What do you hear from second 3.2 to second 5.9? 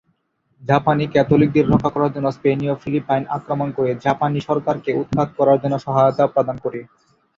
আক্রমণ করে জাপানী সরকারকে উৎখাত করার জন্য